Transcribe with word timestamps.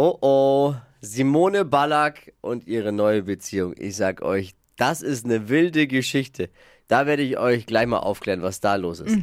Oh 0.00 0.16
oh, 0.20 0.74
Simone 1.00 1.64
Ballack 1.64 2.32
und 2.40 2.68
ihre 2.68 2.92
neue 2.92 3.24
Beziehung. 3.24 3.74
Ich 3.76 3.96
sag 3.96 4.22
euch, 4.22 4.54
das 4.76 5.02
ist 5.02 5.24
eine 5.24 5.48
wilde 5.48 5.88
Geschichte. 5.88 6.50
Da 6.86 7.04
werde 7.04 7.24
ich 7.24 7.36
euch 7.36 7.66
gleich 7.66 7.88
mal 7.88 7.98
aufklären, 7.98 8.40
was 8.42 8.60
da 8.60 8.76
los 8.76 9.00
ist. 9.00 9.18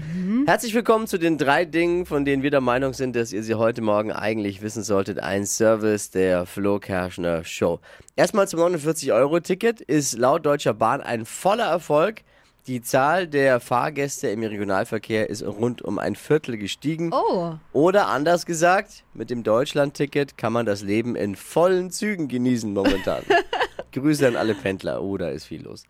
Herzlich 0.45 0.73
willkommen 0.73 1.07
zu 1.07 1.17
den 1.17 1.37
drei 1.37 1.63
Dingen, 1.63 2.05
von 2.05 2.25
denen 2.25 2.43
wir 2.43 2.51
der 2.51 2.59
Meinung 2.59 2.91
sind, 2.91 3.15
dass 3.15 3.31
ihr 3.31 3.41
sie 3.41 3.55
heute 3.55 3.81
Morgen 3.81 4.11
eigentlich 4.11 4.61
wissen 4.61 4.83
solltet. 4.83 5.19
Ein 5.19 5.45
Service 5.45 6.11
der 6.11 6.45
Flo 6.45 6.77
Kerschner 6.79 7.45
Show. 7.45 7.79
Erstmal 8.17 8.49
zum 8.49 8.59
49-Euro-Ticket 8.59 9.79
ist 9.79 10.17
laut 10.17 10.45
Deutscher 10.45 10.73
Bahn 10.73 10.99
ein 10.99 11.23
voller 11.23 11.67
Erfolg. 11.67 12.23
Die 12.67 12.81
Zahl 12.81 13.27
der 13.27 13.59
Fahrgäste 13.59 14.27
im 14.29 14.41
Regionalverkehr 14.41 15.29
ist 15.29 15.43
rund 15.43 15.83
um 15.83 15.99
ein 15.99 16.15
Viertel 16.15 16.57
gestiegen. 16.57 17.11
Oh. 17.13 17.53
Oder 17.73 18.07
anders 18.07 18.47
gesagt, 18.47 19.03
mit 19.13 19.29
dem 19.29 19.43
Deutschland-Ticket 19.43 20.35
kann 20.35 20.51
man 20.51 20.65
das 20.65 20.81
Leben 20.81 21.15
in 21.15 21.35
vollen 21.35 21.91
Zügen 21.91 22.27
genießen 22.27 22.73
momentan. 22.73 23.23
Grüße 23.91 24.27
an 24.27 24.35
alle 24.35 24.55
Pendler. 24.55 25.03
Oh, 25.03 25.15
da 25.15 25.29
ist 25.29 25.45
viel 25.45 25.61
los. 25.61 25.83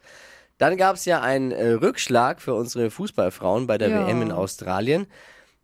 Dann 0.58 0.76
gab 0.76 0.98
es 0.98 1.06
ja 1.06 1.22
einen 1.22 1.52
äh, 1.52 1.70
Rückschlag 1.70 2.42
für 2.42 2.54
unsere 2.54 2.92
Fußballfrauen 2.92 3.68
bei 3.68 3.78
der 3.78 3.90
Ja. 3.90 4.08
WM 4.08 4.22
in 4.22 4.32
Australien. 4.34 5.08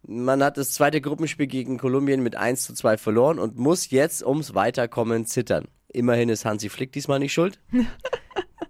Man 0.08 0.42
hat 0.42 0.58
das 0.58 0.72
zweite 0.72 1.02
Gruppenspiel 1.02 1.48
gegen 1.48 1.78
Kolumbien 1.78 2.24
mit 2.24 2.38
1 2.38 2.64
zu 2.64 2.74
2 2.74 2.98
verloren 2.98 3.38
und 3.38 3.58
muss 3.58 3.92
jetzt 3.92 4.26
ums 4.26 4.56
Weiterkommen 4.56 5.26
zittern. 5.26 5.68
Immerhin 5.94 6.30
ist 6.30 6.46
Hansi 6.46 6.70
Flick 6.70 6.94
diesmal 6.94 7.20
nicht 7.20 7.34
schuld. 7.34 7.60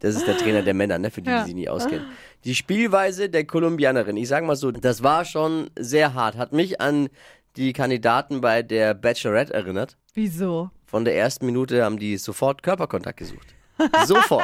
Das 0.02 0.16
ist 0.16 0.28
der 0.28 0.38
Trainer 0.38 0.62
der 0.62 0.74
Männer, 0.74 0.98
ne, 1.00 1.10
für 1.12 1.22
die, 1.22 1.30
die 1.32 1.46
sich 1.46 1.56
nicht 1.56 1.70
auskennen. 1.70 2.06
Die 2.44 2.56
Spielweise 2.56 3.30
der 3.30 3.46
Kolumbianerin, 3.46 4.18
ich 4.18 4.28
sag 4.28 4.44
mal 4.44 4.56
so, 4.56 4.72
das 4.72 5.02
war 5.04 5.26
schon 5.26 5.70
sehr 5.80 6.14
hart. 6.14 6.36
Hat 6.38 6.52
mich 6.54 6.82
an 6.82 7.10
die 7.56 7.72
Kandidaten 7.72 8.42
bei 8.42 8.64
der 8.64 8.94
Bachelorette 8.94 9.54
erinnert. 9.54 9.98
Wieso? 10.14 10.70
Von 10.86 11.06
der 11.06 11.16
ersten 11.16 11.46
Minute 11.46 11.84
haben 11.84 12.00
die 12.00 12.18
sofort 12.18 12.64
Körperkontakt 12.64 13.18
gesucht. 13.18 13.56
Sofort. 14.06 14.44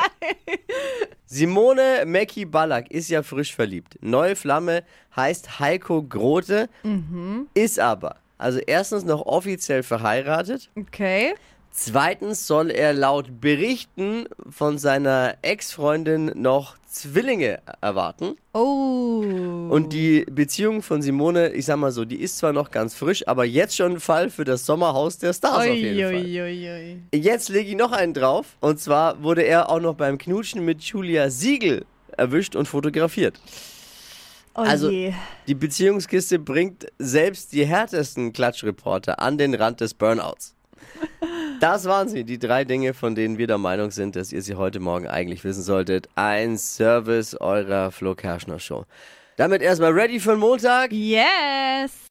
Simone 1.25 2.03
Mackie 2.05 2.45
Ballack 2.45 2.89
ist 2.89 3.09
ja 3.09 3.21
frisch 3.21 3.53
verliebt. 3.53 3.97
Neue 4.01 4.35
Flamme 4.35 4.83
heißt 5.15 5.59
Heiko 5.59 6.01
Grote, 6.03 6.69
ist 7.53 7.79
aber, 7.79 8.15
also 8.37 8.59
erstens 8.59 9.03
noch 9.03 9.25
offiziell 9.25 9.83
verheiratet, 9.83 10.69
Okay. 10.75 11.35
Zweitens 11.77 12.47
soll 12.47 12.71
er 12.71 12.93
laut 12.93 13.39
Berichten 13.39 14.25
von 14.49 14.77
seiner 14.77 15.35
Ex-Freundin 15.41 16.31
noch 16.35 16.75
Zwillinge 16.89 17.59
erwarten. 17.79 18.35
Oh. 18.53 19.23
Und 19.69 19.93
die 19.93 20.25
Beziehung 20.31 20.81
von 20.81 21.01
Simone, 21.01 21.49
ich 21.49 21.65
sag 21.65 21.77
mal 21.77 21.91
so, 21.91 22.05
die 22.05 22.19
ist 22.19 22.37
zwar 22.37 22.53
noch 22.53 22.71
ganz 22.71 22.95
frisch, 22.95 23.27
aber 23.27 23.45
jetzt 23.45 23.75
schon 23.75 23.93
ein 23.93 23.99
Fall 23.99 24.29
für 24.29 24.43
das 24.43 24.65
Sommerhaus 24.65 25.19
der 25.19 25.33
Stars 25.33 25.57
auf 25.57 25.65
jeden 25.65 25.99
Fall. 26.01 26.15
Uiuiui. 26.15 27.01
Jetzt 27.13 27.49
lege 27.49 27.69
ich 27.69 27.75
noch 27.75 27.91
einen 27.91 28.13
drauf. 28.13 28.57
Und 28.59 28.79
zwar 28.79 29.21
wurde 29.21 29.43
er 29.43 29.69
auch 29.69 29.79
noch 29.79 29.93
beim 29.93 30.17
Knutschen 30.17 30.65
mit 30.65 30.81
Julia 30.81 31.29
Siegel 31.29 31.85
erwischt 32.17 32.55
und 32.55 32.67
fotografiert. 32.67 33.39
Oh 34.55 34.61
Also-. 34.61 34.89
Die 35.47 35.55
Beziehungskiste 35.55 36.39
bringt 36.39 36.87
selbst 36.97 37.53
die 37.53 37.65
härtesten 37.65 38.33
Klatschreporter 38.33 39.19
an 39.19 39.37
den 39.37 39.53
Rand 39.53 39.81
des 39.81 39.93
Burnouts. 39.93 40.55
Das 41.59 41.85
waren 41.85 42.07
sie, 42.07 42.23
die 42.23 42.37
drei 42.37 42.65
Dinge, 42.65 42.93
von 42.93 43.15
denen 43.15 43.39
wir 43.39 43.47
der 43.47 43.57
Meinung 43.57 43.89
sind, 43.89 44.15
dass 44.15 44.31
ihr 44.31 44.43
sie 44.43 44.55
heute 44.55 44.79
Morgen 44.79 45.07
eigentlich 45.07 45.43
wissen 45.43 45.63
solltet. 45.63 46.07
Ein 46.13 46.57
Service 46.57 47.33
eurer 47.33 47.91
Flo 47.91 48.13
Kerschner 48.13 48.59
Show. 48.59 48.85
Damit 49.37 49.63
erstmal 49.63 49.91
ready 49.91 50.19
für 50.19 50.31
den 50.31 50.39
Montag. 50.39 50.91
Yes. 50.91 51.97